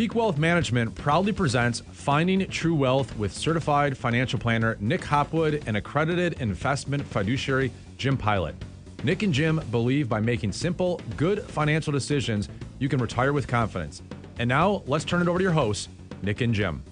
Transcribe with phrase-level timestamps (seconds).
[0.00, 5.76] Peak Wealth Management proudly presents Finding True Wealth with certified financial planner Nick Hopwood and
[5.76, 8.54] accredited investment fiduciary Jim Pilot.
[9.04, 14.00] Nick and Jim believe by making simple, good financial decisions, you can retire with confidence.
[14.38, 15.90] And now, let's turn it over to your hosts,
[16.22, 16.82] Nick and Jim.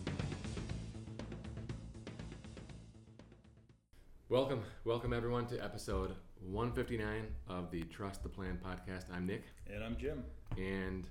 [4.29, 6.15] Welcome, welcome everyone to episode
[6.47, 9.05] 159 of the Trust the Plan podcast.
[9.11, 10.25] I'm Nick, And I'm Jim.
[10.59, 11.07] and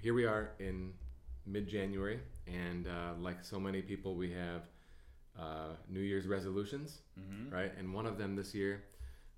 [0.00, 0.92] here we are in
[1.46, 2.20] mid January.
[2.46, 4.62] And uh, like so many people, we have
[5.38, 7.00] uh, New Year's resolutions,
[7.50, 7.72] right?
[7.78, 8.84] And one of them this year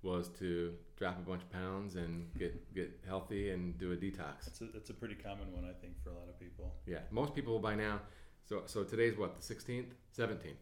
[0.03, 4.47] was to drop a bunch of pounds and get, get healthy and do a detox.
[4.47, 6.73] It's a, it's a pretty common one, I think, for a lot of people.
[6.85, 7.99] Yeah, most people by now.
[8.47, 9.87] So, so today's what, the 16th?
[10.17, 10.53] 17th.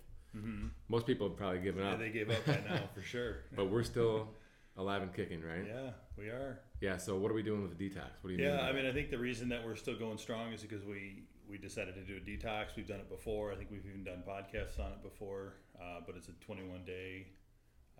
[0.89, 3.37] Most people have probably given Yeah, up, they gave up by now, for sure.
[3.55, 4.27] but we're still
[4.77, 5.65] alive and kicking, right?
[5.65, 6.59] Yeah, we are.
[6.81, 6.97] Yeah.
[6.97, 8.09] So what are we doing with the detox?
[8.21, 8.47] What do you mean?
[8.47, 10.83] Yeah, by I mean, I think the reason that we're still going strong is because
[10.83, 12.75] we we decided to do a detox.
[12.75, 13.51] We've done it before.
[13.51, 15.55] I think we've even done podcasts on it before.
[15.79, 17.27] Uh, but it's a 21 day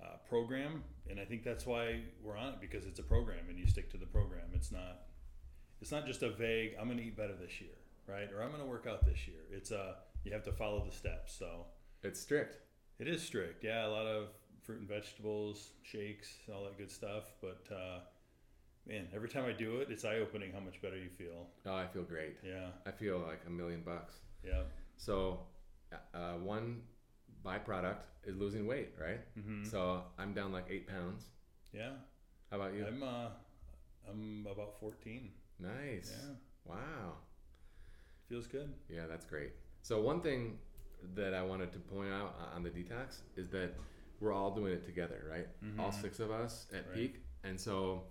[0.02, 3.58] uh, program, and I think that's why we're on it because it's a program, and
[3.58, 4.48] you stick to the program.
[4.54, 5.02] It's not
[5.82, 6.76] it's not just a vague.
[6.80, 7.76] I'm going to eat better this year,
[8.08, 8.30] right?
[8.34, 9.42] Or I'm going to work out this year.
[9.52, 11.36] It's a you have to follow the steps.
[11.38, 11.66] So
[12.04, 12.58] it's strict.
[13.00, 13.86] It is strict, yeah.
[13.86, 14.28] A lot of
[14.64, 17.26] fruit and vegetables, shakes, all that good stuff.
[17.42, 18.00] But uh,
[18.88, 21.47] man, every time I do it, it's eye opening how much better you feel.
[21.66, 22.38] Oh, I feel great.
[22.44, 24.16] Yeah, I feel like a million bucks.
[24.44, 24.64] yeah,
[24.97, 25.39] So,
[26.14, 26.81] uh, one
[27.44, 29.19] byproduct is losing weight, right?
[29.38, 29.66] Mhm.
[29.69, 31.25] So I'm down like eight pounds.
[31.73, 31.94] yeah.
[32.52, 32.86] How about you?
[32.86, 33.30] I'm uh,
[34.09, 35.31] I'm about fourteen.
[35.59, 36.11] nice.
[36.11, 37.17] Yeah, Wow.
[38.30, 38.72] feels good.
[38.89, 39.52] Yeah, that's great.
[39.81, 40.59] So one thing
[41.16, 43.72] that I wanted to point out on the detox is that
[44.19, 45.47] we're all doing it together, right?
[45.80, 46.94] All six of us at Right.
[46.95, 48.08] peak, and so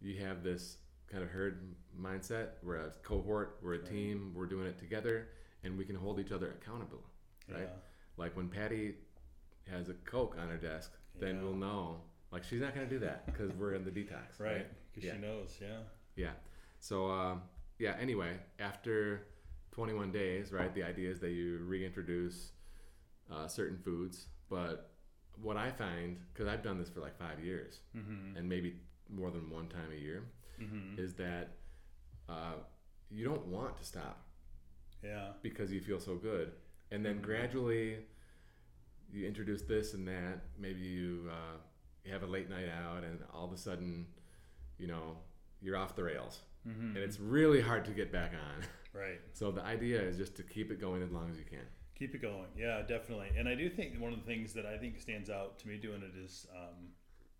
[0.00, 0.78] you have this
[1.10, 2.48] kind of herd mindset.
[2.62, 5.28] We're a cohort, we're a team, we're doing it together,
[5.64, 7.02] and we can hold each other accountable,
[7.50, 7.62] right?
[7.62, 7.66] Yeah.
[8.16, 8.94] Like when Patty
[9.70, 11.42] has a Coke on her desk, then Yeah.
[11.42, 12.00] we'll know.
[12.32, 14.52] Like she's not going to do that because we're in the detox, right?
[14.56, 15.14] Right, because Yeah.
[15.14, 15.58] she knows.
[15.60, 15.80] Yeah,
[16.16, 16.32] Yeah.
[16.78, 17.42] So um,
[17.78, 17.96] yeah.
[18.00, 19.26] Anyway, after
[19.72, 20.74] 21 days, right?
[20.74, 22.52] The idea is that you reintroduce
[23.30, 24.90] uh, certain foods, but
[25.40, 28.36] what I find, because I've done this for like five years, mm-hmm.
[28.36, 28.76] and maybe
[29.14, 30.24] more than one time a year,
[30.60, 31.02] Mm-hmm.
[31.02, 31.52] is that
[32.28, 32.56] uh,
[33.10, 34.26] you don't want to stop
[35.02, 36.52] yeah, because you feel so good,
[36.90, 37.96] and then gradually
[39.10, 40.40] you introduce this and that.
[40.58, 41.56] Maybe you uh,
[42.04, 44.06] you have a late night out, and all of a sudden,
[44.78, 45.16] you know,
[45.62, 46.88] you're off the rails, mm-hmm.
[46.94, 48.62] and it's really hard to get back on.
[49.00, 49.20] right.
[49.32, 51.64] So the idea is just to keep it going as long as you can.
[51.98, 52.48] Keep it going.
[52.56, 53.28] Yeah, definitely.
[53.36, 55.76] And I do think one of the things that I think stands out to me
[55.76, 56.88] doing it is um,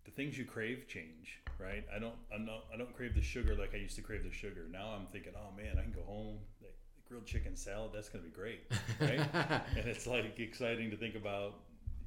[0.05, 1.85] the things you crave change, right?
[1.95, 4.33] I don't, I'm not, I don't crave the sugar like I used to crave the
[4.33, 4.67] sugar.
[4.71, 6.75] Now I'm thinking, oh man, I can go home, like,
[7.09, 8.61] grilled chicken salad, that's gonna be great,
[9.01, 9.21] right?
[9.77, 11.61] and it's like exciting to think about,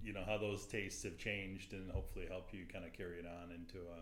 [0.03, 3.26] you know, how those tastes have changed and hopefully help you kind of carry it
[3.26, 4.00] on into a,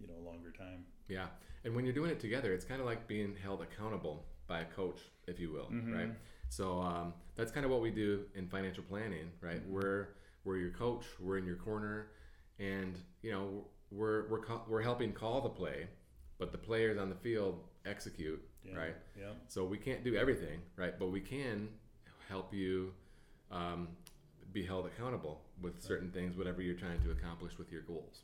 [0.00, 0.84] you know, longer time.
[1.08, 1.26] Yeah,
[1.64, 4.64] and when you're doing it together, it's kind of like being held accountable by a
[4.64, 6.10] coach, if you will, right?
[6.50, 9.60] So um, that's kind of what we do in financial planning, right?
[9.68, 10.08] We're
[10.44, 12.06] we're your coach, we're in your corner,
[12.58, 15.86] and you know we're we're we're helping call the play,
[16.38, 18.76] but the players on the field execute, Yeah.
[18.76, 18.96] right?
[19.18, 19.30] Yeah.
[19.46, 20.98] So we can't do everything, right?
[20.98, 21.68] But we can
[22.28, 22.92] help you
[23.50, 23.88] um,
[24.52, 28.20] be held accountable with certain things, whatever you're trying to accomplish with your goals.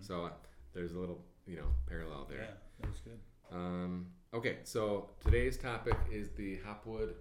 [0.00, 0.30] So uh,
[0.72, 2.38] there's a little, you know, parallel there.
[2.38, 2.50] Yeah,
[2.80, 3.18] that was good.
[3.52, 7.14] Um, okay, so today's topic is the Hopwood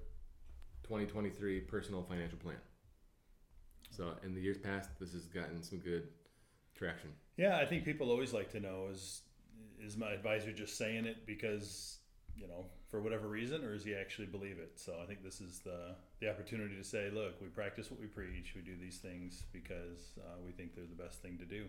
[0.84, 2.56] 2023 Personal Financial Plan.
[3.90, 6.08] So in the years past, this has gotten some good
[6.82, 7.10] traction.
[7.38, 9.22] Yeah, I think people always like to know is
[9.84, 11.98] is my advisor just saying it because
[12.36, 14.74] you know for whatever reason, or does he actually believe it?
[14.76, 18.08] So I think this is the the opportunity to say, look, we practice what we
[18.08, 18.54] preach.
[18.56, 21.66] We do these things because uh, we think they're the best thing to do.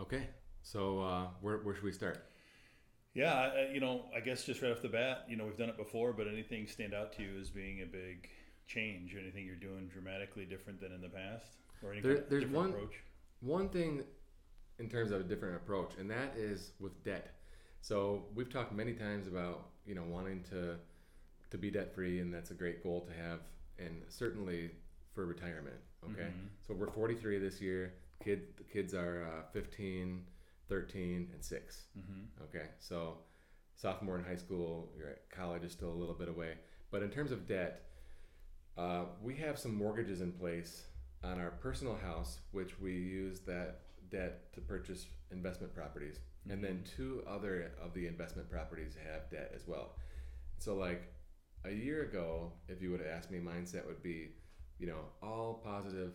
[0.00, 0.28] Okay,
[0.62, 2.24] so uh, where, where should we start?
[3.14, 5.68] Yeah, I, you know, I guess just right off the bat, you know, we've done
[5.70, 8.28] it before, but anything stand out to you as being a big
[8.68, 9.16] change?
[9.20, 12.44] Anything you're doing dramatically different than in the past, or any There- kind of there's
[12.44, 13.02] different one- approach?
[13.40, 14.02] One thing
[14.78, 17.34] in terms of a different approach, and that is with debt.
[17.80, 20.76] So we've talked many times about you know wanting to
[21.50, 23.40] to be debt free, and that's a great goal to have,
[23.78, 24.70] and certainly
[25.14, 25.76] for retirement.
[26.12, 26.28] Okay,
[26.66, 27.94] so we're 43 this year.
[28.22, 30.24] Kid, the kids are uh, 15,
[30.68, 31.82] 13, and 6
[32.44, 33.18] Okay, so
[33.76, 36.54] sophomore in high school, you're at college is still a little bit away.
[36.90, 37.84] But in terms of debt,
[38.76, 40.87] uh, we have some mortgages in place
[41.24, 43.80] on our personal house, which we use that
[44.10, 46.18] debt to purchase investment properties.
[46.50, 49.96] And then two other of the investment properties have debt as well.
[50.58, 51.12] So like
[51.64, 54.30] a year ago, if you would have asked me, mindset would be,
[54.78, 56.12] you know, all positive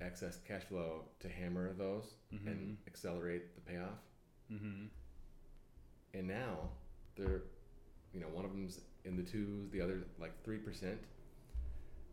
[0.00, 2.14] excess cash flow to hammer those
[2.46, 4.00] and accelerate the payoff.
[4.52, 4.86] Mm-hmm.
[6.14, 6.70] And now
[7.16, 7.42] they're,
[8.12, 10.98] you know, one of them's in the twos, the other like three percent.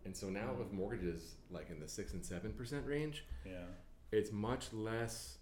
[0.06, 0.78] And so now with mm.
[0.78, 3.66] mortgages like in the six and seven percent range, Yeah.
[4.12, 5.38] it's much less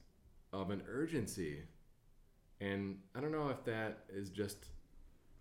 [0.54, 1.64] of an urgency.
[2.60, 4.66] And I don't know if that is just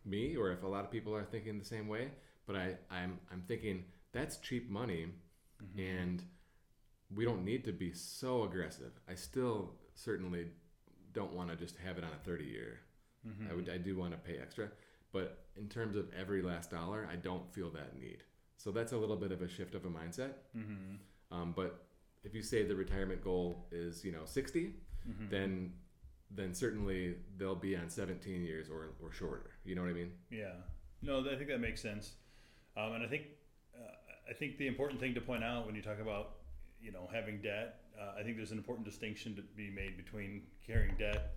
[0.05, 2.11] me or if a lot of people are thinking the same way,
[2.47, 5.07] but I, I'm, I'm thinking that's cheap money
[5.63, 5.81] mm-hmm.
[5.81, 6.25] and
[7.15, 8.93] we don't need to be so aggressive.
[9.09, 10.47] I still certainly
[11.13, 12.81] don't want to just have it on a 30 year.
[13.27, 13.51] Mm-hmm.
[13.51, 14.69] I would, I do want to pay extra,
[15.13, 18.23] but in terms of every last dollar, I don't feel that need.
[18.63, 20.33] So that's a little bit of a shift of a mindset.
[20.55, 20.97] Mm-hmm.
[21.35, 21.87] Um, but
[22.25, 24.75] if you say the retirement goal is you know 60,
[25.09, 25.31] Mm-hmm.
[25.31, 25.73] then
[26.31, 29.53] then certainly they'll be on 17 years or, or shorter.
[29.65, 30.13] You know what I mean?
[30.31, 30.53] Yeah.
[31.01, 32.13] No, I think that makes sense.
[32.77, 33.23] Um, and I think
[33.75, 33.95] uh,
[34.29, 36.33] I think the important thing to point out when you talk about
[36.83, 40.43] you know having debt, uh, I think there's an important distinction to be made between
[40.67, 41.37] carrying debt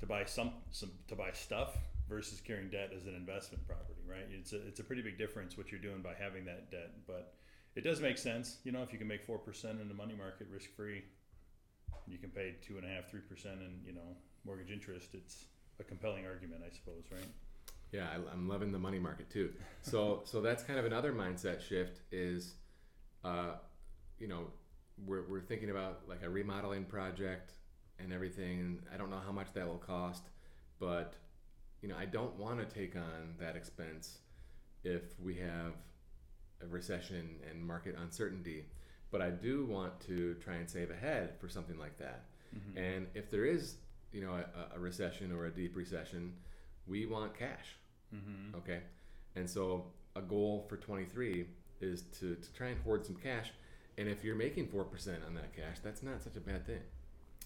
[0.00, 1.76] to buy some, some to buy stuff
[2.10, 4.26] versus carrying debt as an investment property, right?
[4.30, 7.34] It's a it's a pretty big difference what you're doing by having that debt, but
[7.76, 8.58] it does make sense.
[8.64, 11.04] You know, if you can make four percent in the money market risk free,
[12.06, 15.14] you can pay two and a half, three percent in you know mortgage interest.
[15.14, 15.44] It's
[15.78, 17.28] a compelling argument, I suppose, right?
[17.92, 19.52] Yeah, I, I'm loving the money market too.
[19.82, 22.00] So so that's kind of another mindset shift.
[22.10, 22.54] Is
[23.24, 23.52] uh,
[24.18, 24.48] you know
[25.06, 27.52] we're we're thinking about like a remodeling project
[28.00, 28.80] and everything.
[28.92, 30.24] I don't know how much that will cost,
[30.80, 31.14] but
[31.82, 34.18] you know I don't want to take on that expense
[34.84, 35.74] if we have
[36.62, 38.66] a recession and market uncertainty.
[39.10, 42.26] But I do want to try and save ahead for something like that.
[42.76, 43.76] And if there is,
[44.12, 46.34] you know, a, a recession or a deep recession,
[46.86, 47.76] we want cash.
[48.14, 48.56] Mm-hmm.
[48.58, 48.80] Okay.
[49.36, 49.86] And so
[50.16, 51.46] a goal for 23
[51.80, 53.52] is to, to try and hoard some cash.
[53.98, 54.84] And if you're making 4%
[55.26, 56.80] on that cash, that's not such a bad thing.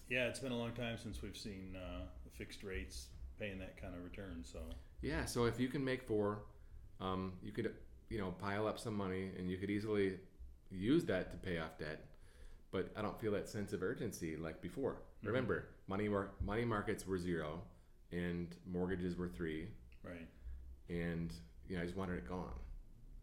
[0.09, 2.05] Yeah, it's been a long time since we've seen uh,
[2.37, 3.07] fixed rates
[3.39, 4.43] paying that kind of return.
[4.43, 4.59] So
[5.01, 5.25] Yeah.
[5.25, 6.43] So if you can make four,
[6.99, 7.73] um, you could,
[8.09, 10.17] you know, pile up some money and you could easily
[10.71, 12.05] use that to pay off debt.
[12.71, 14.97] But I don't feel that sense of urgency like before.
[15.23, 17.61] Remember, money mar- money markets were zero,
[18.11, 19.69] and mortgages were three,
[20.03, 20.27] right,
[20.89, 21.33] and
[21.67, 22.53] you know I just wanted it gone.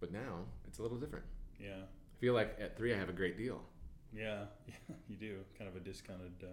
[0.01, 1.25] But now it's a little different.
[1.61, 3.61] yeah, I feel like at three I have a great deal.
[4.13, 4.75] yeah, yeah,
[5.09, 6.33] you do kind of a discounted.
[6.43, 6.47] Uh,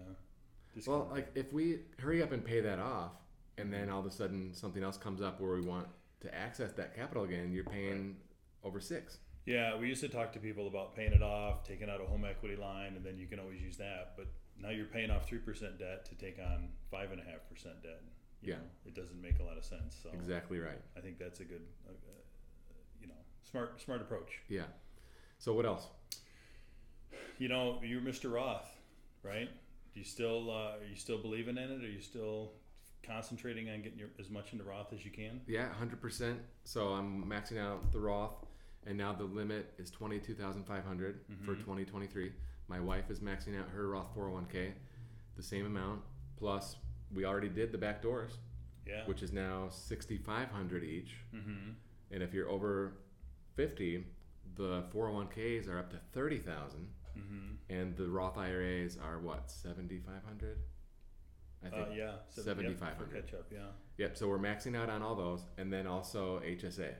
[0.86, 3.12] Well, discounted like if we hurry up and pay that off,
[3.60, 5.86] and then all of a sudden something else comes up where we want
[6.22, 8.16] to access that capital again, you're paying
[8.64, 9.18] over six.
[9.46, 12.24] Yeah, we used to talk to people about paying it off, taking out a home
[12.24, 14.12] equity line, and then you can always use that.
[14.16, 14.26] But
[14.60, 17.82] now you're paying off three percent debt to take on five and a half percent
[17.82, 18.00] debt.
[18.42, 18.58] You Yeah.
[18.58, 19.96] know, it doesn't make a lot of sense.
[20.02, 20.80] So Exactly right.
[20.96, 23.14] I think that's a good, uh, uh, you know,
[23.50, 24.40] smart smart approach.
[24.48, 24.64] Yeah.
[25.38, 25.86] So what else?
[27.38, 28.30] You know, you're Mr.
[28.32, 28.70] Roth,
[29.22, 29.48] right?
[29.94, 31.82] Do you still uh, are you still believing in it?
[31.82, 32.52] Are you still
[33.02, 35.40] concentrating on getting your, as much into Roth as you can?
[35.46, 36.40] Yeah, hundred percent.
[36.64, 38.44] So I'm maxing out the Roth,
[38.86, 41.64] and now the limit is twenty two thousand five hundred for Mhm.
[41.64, 42.32] twenty twenty three.
[42.68, 44.74] My wife is maxing out her Roth four hundred one k,
[45.36, 46.02] the same amount.
[46.36, 46.76] Plus,
[47.12, 48.38] we already did the back doors,
[48.86, 49.04] Yeah.
[49.06, 51.16] which is now sixty five hundred each.
[51.34, 51.70] mm-hmm.
[52.12, 52.94] And if you're over
[53.54, 54.04] fifty,
[54.56, 55.28] the four hundred one
[55.60, 57.54] ks are up to thirty thousand, Mm-hmm.
[57.68, 60.58] and the Roth IRAs are what seventy five hundred.
[61.64, 61.88] I think.
[61.88, 62.12] Uh, yeah.
[62.28, 62.96] So- 7,500.
[62.96, 63.46] for catch up.
[63.52, 63.58] Yeah.
[63.98, 64.16] Yep.
[64.16, 66.94] So we're maxing out on all those, and then also HSA.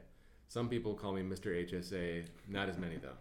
[0.48, 1.46] Some people call me Mr.
[1.68, 2.24] HSA.
[2.48, 3.16] Not as many though.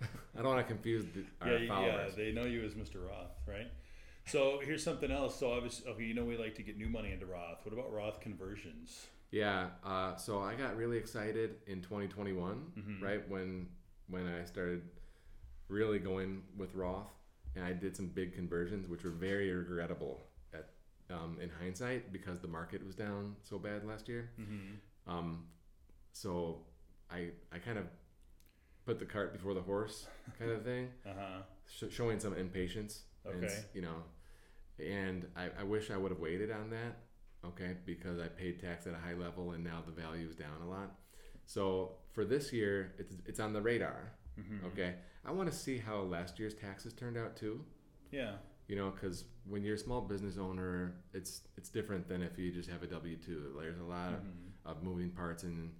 [0.38, 2.14] I don't want to confuse the, our yeah, yeah, followers.
[2.14, 3.06] they know you as Mr.
[3.06, 3.66] Roth, right?
[4.26, 5.38] So here's something else.
[5.38, 7.60] So obviously, okay, you know we like to get new money into Roth.
[7.64, 9.06] What about Roth conversions?
[9.30, 9.68] Yeah.
[9.84, 13.02] Uh, so I got really excited in 2021, Mhm.
[13.02, 13.68] right when
[14.08, 14.82] when I started
[15.68, 17.10] really going with Roth,
[17.56, 20.22] and I did some big conversions, which were very regrettable
[21.10, 24.30] um, in hindsight because the market was down so bad last year.
[24.40, 25.10] Mm-hmm.
[25.10, 25.44] Um,
[26.12, 26.62] so
[27.10, 27.84] I I kind of
[28.84, 30.06] put the cart before the horse,
[30.38, 31.42] kind of thing, Uh huh.
[31.68, 33.02] sh- showing some impatience.
[33.24, 33.58] And, Okay.
[33.74, 34.04] you know,
[34.78, 36.98] and I, I wish I would have waited on that.
[37.44, 40.60] Okay, because I paid tax at a high level and now the value is down
[40.62, 40.92] a lot.
[41.46, 44.12] So for this year, it's it's on the radar.
[44.38, 44.66] Mm-hmm.
[44.68, 44.94] Okay,
[45.24, 47.64] I want to see how last year's taxes turned out too.
[48.10, 48.32] Yeah.
[48.68, 52.50] You know, because when you're a small business owner, it's it's different than if you
[52.52, 53.54] just have a W two.
[53.60, 54.50] There's a lot of Mhm.
[54.70, 55.72] of moving parts and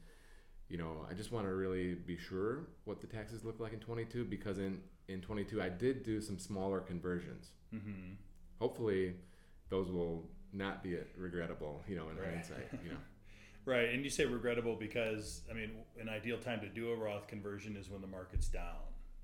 [0.68, 3.78] you know i just want to really be sure what the taxes look like in
[3.80, 8.14] 22 because in in 22 i did do some smaller conversions Mm-hmm.
[8.60, 9.14] hopefully
[9.68, 12.34] those will not be regrettable you know in Right.
[12.34, 12.96] hindsight you know
[13.64, 17.26] Right, and you say regrettable because I mean, an ideal time to do a Roth
[17.26, 18.76] conversion is when the market's down,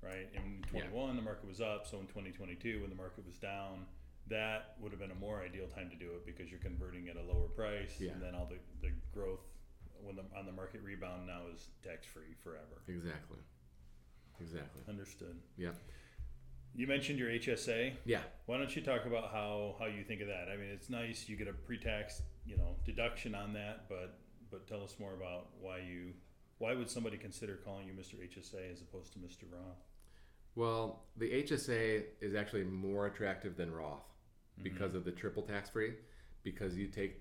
[0.03, 0.27] right?
[0.35, 3.85] In 21, the market was up, so in 2022, when the market was down,
[4.27, 7.15] that would have been a more ideal time to do it because you're converting at
[7.17, 8.11] a lower price, Yeah.
[8.11, 8.57] and then all the,
[8.87, 9.41] the growth
[10.01, 12.81] when the on the market rebound now is tax free forever.
[12.89, 13.37] Exactly.
[14.41, 14.81] Exactly.
[14.89, 15.37] Understood.
[15.57, 15.69] Yeah.
[16.75, 17.93] You mentioned your HSA.
[18.05, 18.21] Yeah.
[18.47, 20.47] Why don't you talk about how, how you think of that?
[20.51, 24.19] I mean, it's nice you get a pre-tax, you know, deduction on that, but
[24.51, 26.13] but tell us more about why you
[26.59, 28.15] why would somebody consider calling you Mr.
[28.15, 29.43] HSA as opposed to Mr.
[29.51, 29.77] Roth?
[30.55, 34.03] Well, the HSA is actually more attractive than Roth
[34.61, 35.93] because of the triple tax free,
[36.43, 37.19] because you take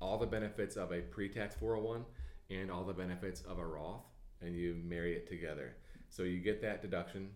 [0.00, 2.04] all the benefits of a pre tax 401
[2.50, 4.04] and all the benefits of a Roth
[4.42, 5.76] and you marry it together.
[6.08, 7.30] So you get that deduction.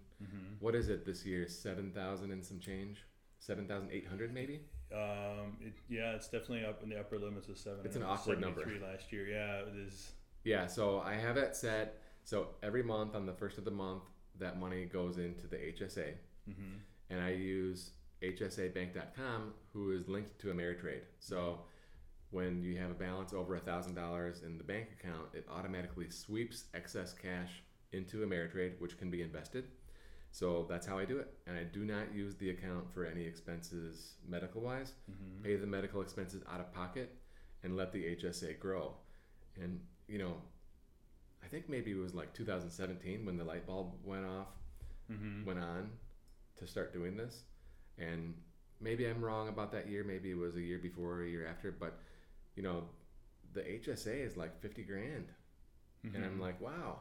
[0.59, 1.49] What is it this year?
[1.49, 2.99] 7,000 and some change?
[3.39, 4.61] 7,800 maybe?
[4.93, 7.81] Um, it, yeah, it's definitely up in the upper limits of seven.
[7.85, 8.61] It's an awkward number.
[8.83, 9.27] Last year.
[9.27, 10.13] Yeah, it is.
[10.45, 12.03] Yeah, so I have it set.
[12.25, 14.03] So every month on the first of the month,
[14.39, 16.15] that money goes into the HSA.
[16.49, 16.79] Mm-hmm.
[17.11, 17.91] and I use
[18.23, 21.03] HSABank.com, who is linked to Ameritrade.
[21.19, 21.61] So
[22.31, 26.65] when you have a balance over thousand dollars in the bank account, it automatically sweeps
[26.75, 29.65] excess cash into Ameritrade, which can be invested.
[30.33, 33.25] So that's how I do it, and I do not use the account for any
[33.25, 34.93] expenses medical wise.
[35.11, 35.43] Mm-hmm.
[35.43, 37.17] Pay the medical expenses out of pocket,
[37.65, 38.95] and let the HSA grow.
[39.61, 40.35] And you know,
[41.51, 44.49] think maybe it was like 2017 when the light bulb went off
[45.13, 45.45] Mm-hmm.
[45.45, 45.91] went on
[46.57, 47.43] to start doing this.
[47.99, 48.35] And
[48.81, 50.05] maybe I'm wrong about that year.
[50.05, 51.73] Maybe it was a year before or a year after.
[51.73, 51.99] But,
[52.57, 52.85] you know,
[53.53, 55.27] the HSA is like 50 grand.
[56.15, 56.25] And Mm-hmm.
[56.25, 57.01] I'm like, wow,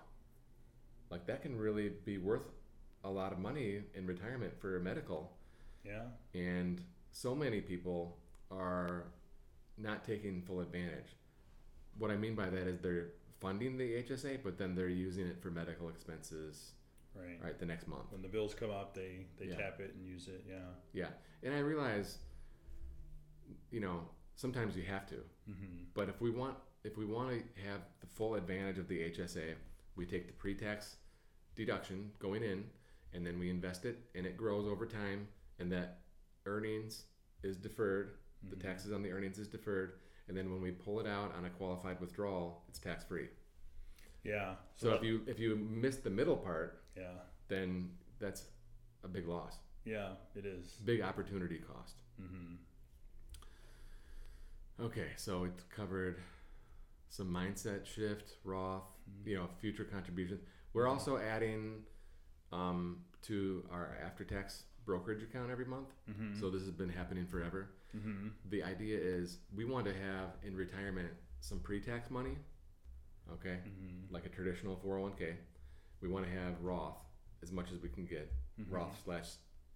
[1.10, 2.44] like that can really be worth
[3.03, 5.32] a lot of money in retirement for medical.
[5.84, 6.03] yeah,
[6.34, 8.18] And so many people
[8.51, 9.06] are
[9.77, 11.15] not taking full advantage.
[11.98, 15.41] What I mean by that is they're funding the HSA, but then they're using it
[15.41, 16.72] for medical expenses,
[17.15, 17.39] right.
[17.43, 18.12] right, the next month.
[18.12, 19.55] When the bills come up, they they Yeah.
[19.58, 20.43] tap it and use it.
[20.48, 20.65] Yeah.
[20.93, 21.10] Yeah,
[21.43, 22.19] and I realize,
[23.72, 25.15] you know, sometimes you have to.
[25.50, 25.84] Mm-hmm.
[25.93, 29.55] But if we want, if we want to have the full advantage of the HSA,
[29.96, 30.98] we take the pre-tax
[31.55, 32.63] deduction going in,
[33.13, 35.27] and then we invest it, and it grows over time,
[35.60, 36.00] and that
[36.46, 37.03] earnings
[37.43, 38.12] is deferred.
[38.50, 38.62] The Mhm.
[38.62, 41.50] taxes on the earnings is deferred, and then when we pull it out on a
[41.50, 43.27] qualified withdrawal, it's tax free.
[44.24, 44.53] Yeah.
[44.77, 47.03] So if you if you miss the middle part, yeah,
[47.48, 48.43] then that's
[49.03, 50.67] a big loss, yeah, it is.
[50.86, 51.95] big opportunity cost.
[52.21, 52.55] Mm-hmm.
[54.86, 56.17] Okay, so it covered
[57.09, 58.83] some mindset shift, Roth,
[59.25, 60.41] you know, future contributions.
[60.74, 61.83] We're also adding
[62.53, 65.89] um, to our after-tax brokerage account every month.
[66.10, 66.39] Mm-hmm.
[66.39, 67.62] So this has been happening forever.
[67.96, 68.29] mm-hmm.
[68.50, 72.36] The idea is we want to have in retirement some pre-tax money,
[73.36, 74.13] okay, Mm-hmm.
[74.15, 75.24] like a traditional 401k.
[76.01, 76.98] We want to have Roth
[77.43, 78.27] as much as we can get,
[78.60, 78.72] Mhm.
[78.75, 79.29] Roth slash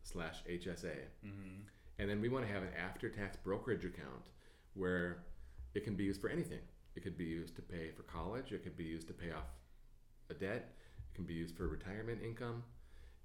[0.04, 0.98] slash HSA.
[1.26, 1.60] Mm-hmm.
[2.00, 4.26] And then we want to have an after tax brokerage account
[4.74, 5.08] where
[5.76, 6.64] it can be used for anything.
[6.96, 9.50] It could be used to pay for college, it could be used to pay off
[10.30, 10.64] a debt,
[11.10, 12.64] it can be used for retirement income,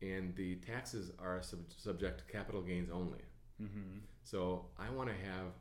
[0.02, 3.20] and the taxes are sub- subject to capital gains only.
[3.62, 3.98] Mm-hmm.
[4.24, 5.52] So I want to have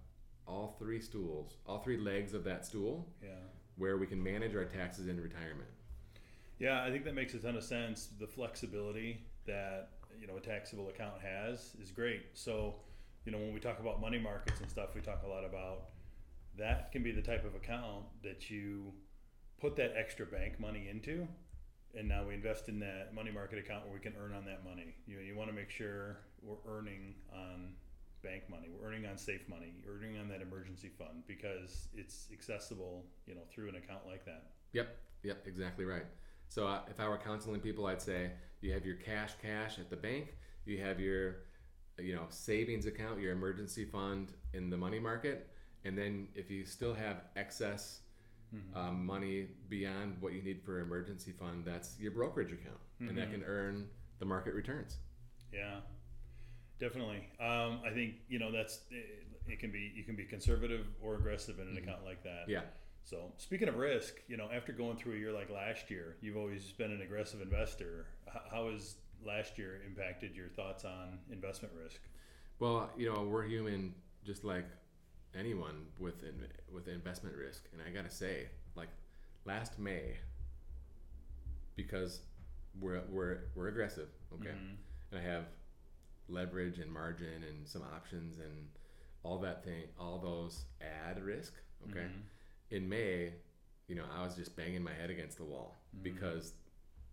[0.46, 3.30] all three stools, all three legs of that stool Yeah.
[3.78, 5.70] where we can manage our taxes in retirement.
[6.60, 8.08] Yeah, I think that makes a ton of sense.
[8.20, 9.90] The flexibility that
[10.20, 12.22] you know a taxable account has is great.
[12.34, 12.76] So,
[13.26, 15.90] you know, when we talk about money markets and stuff, we talk a lot about
[16.58, 18.92] that can be the type of account that you
[19.60, 21.28] put that extra bank money into,
[21.96, 24.64] and now we invest in that money market account where we can earn on that
[24.64, 24.96] money.
[25.06, 27.74] You you want to make sure we're earning on
[28.24, 32.28] bank money, we're earning on safe money, we're earning on that emergency fund because it's
[32.32, 34.44] accessible, you know, through an account like that.
[34.74, 36.06] Yep, yep, exactly right.
[36.50, 39.90] So uh, if I were counseling people, I'd say you have your cash cash at
[39.90, 41.38] the bank, you have your
[42.00, 45.50] you know savings account, your emergency fund in the money market,
[45.86, 48.02] and then if you still have excess
[48.76, 53.28] um, money beyond what you need for emergency fund, that's your brokerage account, and that
[53.30, 53.32] Mhm.
[53.34, 53.90] can earn
[54.20, 54.98] the market returns.
[55.54, 55.82] Yeah,
[56.80, 57.28] definitely.
[57.40, 61.16] Um, I think you know that's it, it can be you can be conservative or
[61.16, 62.48] aggressive in an account like that.
[62.50, 62.64] Yeah.
[63.04, 66.36] So speaking of risk, you know, after going through a year like last year, you've
[66.36, 68.08] always been an aggressive investor.
[68.52, 72.02] How has last year impacted your thoughts on investment risk?
[72.60, 74.66] Well, you know, we're human just like
[75.38, 78.90] anyone with in, with investment risk, and I gotta say, like
[79.46, 80.18] last May,
[81.76, 82.22] because
[82.80, 84.76] we're we're we're aggressive, okay, Mhm.
[85.12, 85.46] and I have
[86.30, 88.70] leverage and margin and some options and
[89.24, 91.54] all that thing, all those add risk,
[91.90, 92.02] okay.
[92.08, 92.24] Mhm.
[92.72, 93.34] In May,
[93.88, 96.54] you know, I was just banging my head against the wall because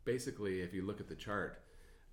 [0.04, 1.62] basically, if you look at the chart,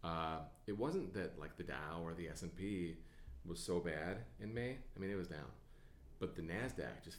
[0.03, 2.97] uh, it wasn't that like the Dow or the S and P
[3.45, 4.77] was so bad in May.
[4.95, 5.51] I mean, it was down,
[6.21, 7.17] but the Nasdaq just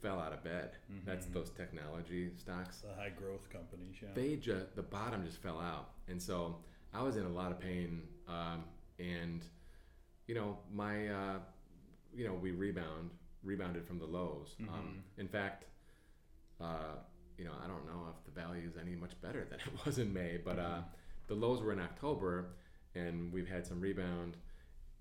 [0.00, 0.70] fell out of bed.
[1.04, 2.82] That's those technology stocks.
[2.82, 4.10] The high growth companies, yeah.
[4.14, 6.56] They just the bottom just fell out, and so
[6.94, 8.02] I was in a lot of pain.
[8.28, 8.64] Um,
[9.00, 9.42] and
[10.28, 11.38] you know, my uh,
[12.14, 13.10] you know, we rebound
[13.42, 14.54] rebounded from the lows.
[14.68, 15.64] Um, in fact,
[16.60, 16.94] uh,
[17.36, 19.98] you know, I don't know if the value is any much better than it was
[19.98, 20.82] in May, but uh,
[21.26, 22.50] the lows were in October,
[22.94, 24.36] and we've had some rebound.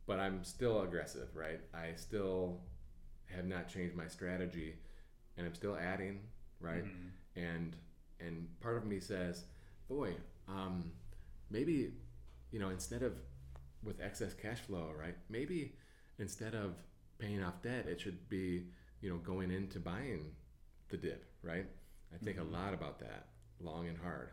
[0.08, 1.60] But I'm still aggressive, right?
[1.74, 2.62] I still
[3.36, 4.76] have not changed my strategy,
[5.38, 6.20] and I'm still adding,
[6.60, 6.84] right?
[6.84, 7.40] Mm-hmm.
[7.40, 7.76] And
[8.20, 9.44] and part of me says,
[9.90, 10.14] boy,
[10.48, 10.92] um,
[11.50, 11.92] maybe
[12.52, 13.14] you know, instead of
[13.84, 15.16] with excess cash flow, right?
[15.30, 15.74] Maybe
[16.20, 16.76] instead of
[17.18, 18.68] paying off debt, it should be
[19.02, 20.32] you know going into buying
[20.90, 21.66] the dip, right?
[22.14, 22.54] I think a mm-hmm.
[22.54, 23.28] lot about that,
[23.60, 24.30] long and hard.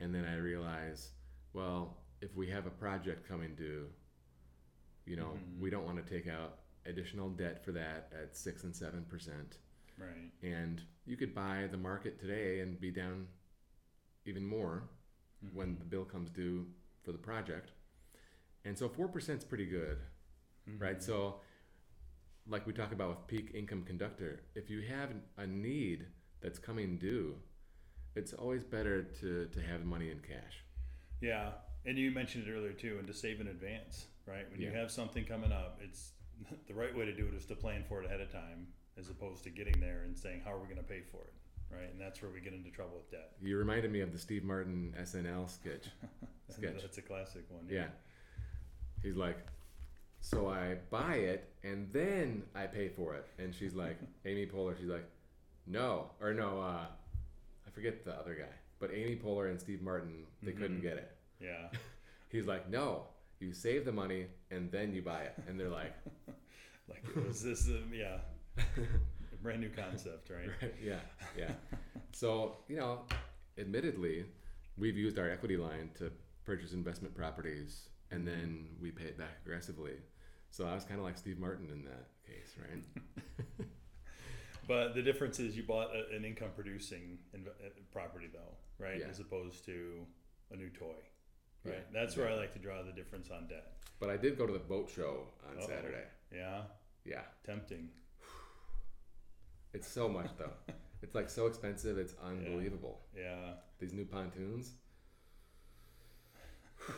[0.00, 1.10] And then I realize,
[1.52, 3.86] well, if we have a project coming due,
[5.06, 5.60] you know, mm-hmm.
[5.60, 9.58] we don't want to take out additional debt for that at six and seven percent.
[9.98, 10.30] right.
[10.42, 13.26] And you could buy the market today and be down
[14.26, 14.84] even more
[15.44, 15.56] mm-hmm.
[15.56, 16.66] when the bill comes due
[17.02, 17.72] for the project.
[18.64, 19.98] And so four percent is pretty good,
[20.68, 20.82] mm-hmm.
[20.82, 21.02] right?
[21.02, 21.36] So,
[22.48, 26.06] like we talk about with peak income conductor, if you have a need
[26.40, 27.34] that's coming due,
[28.14, 30.64] it's always better to to have money in cash.
[31.20, 31.50] Yeah,
[31.84, 34.50] and you mentioned it earlier too, and to save in advance, right?
[34.50, 36.12] When you have something coming up, it's
[36.68, 38.68] the right way to do it is to plan for it ahead of time,
[38.98, 41.32] as opposed to getting there and saying, "How are we going to pay for it?"
[41.70, 43.32] Right, and that's where we get into trouble with debt.
[43.42, 45.84] You reminded me of the Steve Martin SNL sketch.
[46.48, 46.80] sketch.
[46.80, 47.66] That's a classic one.
[47.68, 47.88] Yeah.
[49.02, 49.36] He's like,
[50.20, 53.26] so I buy it and then I pay for it.
[53.38, 55.06] And she's like, Amy Poehler, she's like,
[55.66, 56.86] no, or no, uh,
[57.66, 61.12] I forget the other guy, but Amy Poehler and Steve Martin, they couldn't get it.
[61.40, 61.68] yeah,
[62.30, 63.04] He's like, no,
[63.40, 65.34] you save the money and then you buy it.
[65.46, 65.94] And they're like,
[66.88, 68.18] like it was this, um, yeah,
[68.58, 70.48] a brand new concept, right?
[70.62, 71.00] Right, yeah,
[71.36, 71.52] yeah.
[72.12, 73.02] So, you know,
[73.58, 74.24] admittedly,
[74.76, 76.10] we've used our equity line to
[76.44, 79.94] purchase investment properties and then we pay it back aggressively.
[80.50, 83.66] So I was kind of like Steve Martin in that case, right?
[84.68, 88.98] But the difference is you bought a, an income producing inv- uh, property though, right?
[89.00, 89.06] Yeah.
[89.08, 90.06] As opposed to
[90.52, 90.94] a new toy,
[91.64, 91.74] right?
[91.74, 93.72] Yeah, That's where I like to draw the difference on debt.
[94.00, 95.66] But I did go to the boat show on Uh-oh.
[95.66, 96.04] Saturday.
[96.34, 96.62] Yeah,
[97.04, 97.22] Yeah.
[97.44, 97.88] tempting.
[99.74, 100.52] It's so much though.
[101.02, 103.00] it's like so expensive, it's unbelievable.
[103.16, 103.52] Yeah.
[103.78, 104.72] These new pontoons.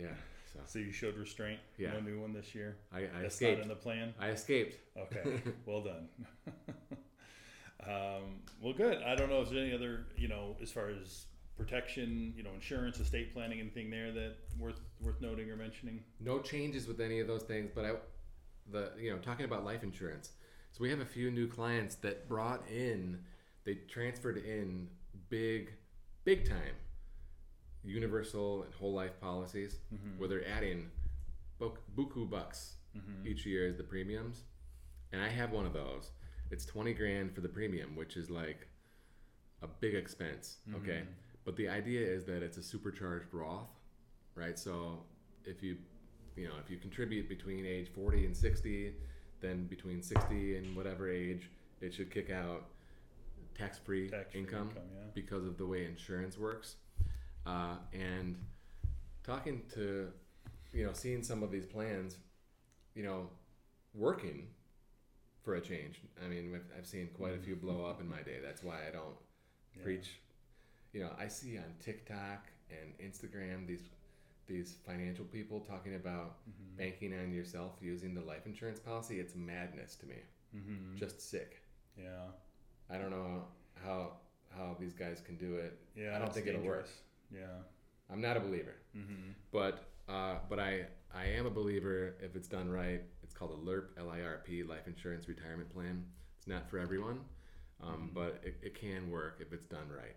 [0.00, 0.08] yeah.
[0.52, 1.60] So So you showed restraint.
[1.76, 1.92] Yeah.
[1.92, 2.76] No new one this year.
[2.92, 3.58] I, I That's escaped.
[3.58, 4.14] not in the plan.
[4.18, 4.78] I escaped.
[4.96, 5.42] Okay.
[5.66, 6.08] well done.
[7.86, 9.02] um, well, good.
[9.02, 12.50] I don't know if there's any other, you know, as far as protection, you know,
[12.54, 16.02] insurance, estate planning, anything there that worth worth noting or mentioning.
[16.20, 17.92] no changes with any of those things but i
[18.70, 20.30] the you know talking about life insurance.
[20.72, 23.20] So we have a few new clients that brought in
[23.64, 24.88] they transferred in
[25.28, 25.72] big
[26.24, 26.74] big time
[27.84, 30.18] universal and whole life policies mm-hmm.
[30.18, 30.90] where they're adding
[31.58, 33.26] bu- buku bucks mm-hmm.
[33.26, 34.42] each year as the premiums.
[35.12, 36.10] And i have one of those.
[36.50, 38.66] It's 20 grand for the premium which is like
[39.62, 41.10] a big expense okay mm-hmm.
[41.44, 43.68] But the idea is that it's a supercharged roth
[44.34, 44.58] right?
[44.58, 45.00] So
[45.44, 45.76] if you
[46.36, 48.92] you know if you contribute between age 40 and 60
[49.40, 52.64] then between 60 and whatever age it should kick out
[53.56, 55.02] tax-free, Tax-free income, income, yeah.
[55.14, 56.76] because of the way insurance works.
[57.46, 58.36] Uh, and
[59.22, 60.08] talking to
[60.72, 62.16] you know seeing some of these plans
[62.94, 63.28] you know
[63.94, 64.48] working
[65.42, 66.00] for a change.
[66.24, 68.38] I mean I've, seen quite a few blow up in my day.
[68.42, 69.14] That's why i don't
[69.76, 69.84] Yeah.
[69.84, 70.18] preach
[70.94, 73.82] you know i see on tiktok and instagram these
[74.46, 76.76] these financial people talking about Mm-hmm.
[76.76, 80.16] banking on yourself using the life insurance policy it's madness to me
[80.56, 80.96] Mm-hmm.
[80.96, 81.60] just sick
[81.96, 82.26] Yeah.
[82.90, 83.44] i don't know
[83.84, 84.14] how
[84.56, 86.14] how these guys can do it Yeah.
[86.16, 86.88] i don't think it'll work.
[87.32, 87.58] Yeah.
[88.10, 89.32] i'm not a believer Mm-hmm.
[89.52, 93.00] but uh, but I I am a believer if it's done right.
[93.22, 96.04] It's called a LIRP L I R P Life Insurance Retirement Plan.
[96.36, 97.20] It's not for everyone,
[97.82, 100.14] um, but it, it can work if it's done right.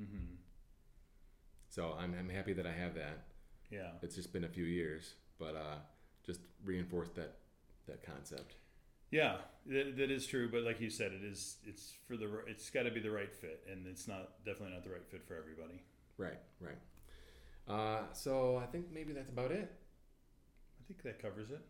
[0.00, 0.34] Mm-hmm.
[1.68, 3.24] So I'm I'm happy that I have that.
[3.70, 3.90] Yeah.
[4.02, 5.78] It's just been a few years, but uh,
[6.24, 7.36] just reinforced that
[7.86, 8.54] that concept.
[9.10, 10.50] Yeah, that, that is true.
[10.50, 11.56] But like you said, it is.
[11.64, 12.28] It's for the.
[12.46, 15.26] It's got to be the right fit, and it's not definitely not the right fit
[15.26, 15.82] for everybody.
[16.16, 16.78] Right, right.
[17.68, 19.70] Uh, so I think maybe that's about it.
[19.70, 21.60] I think that covers it.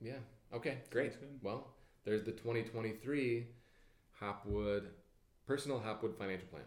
[0.00, 0.18] Yeah.
[0.54, 0.78] Okay.
[0.90, 1.12] Great.
[1.42, 1.68] Well,
[2.04, 3.46] there's the 2023
[4.18, 4.90] Hopwood
[5.46, 6.62] personal Hopwood financial plan.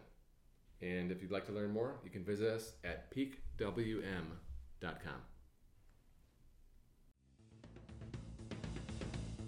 [0.82, 4.02] And if you'd like to learn more, you can visit us at peakwm.com.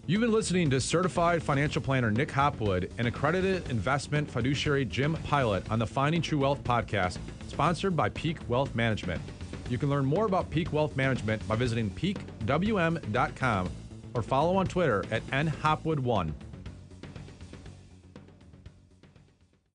[0.06, 5.70] You've been listening to certified financial planner Nick Hopwood and accredited investment fiduciary Jim Pilot
[5.70, 9.20] on the Finding True Wealth podcast, sponsored by Peak Wealth Management.
[9.68, 13.70] You can learn more about Peak Wealth Management by visiting peakwm.com
[14.14, 16.32] or follow on Twitter at nhopwood1.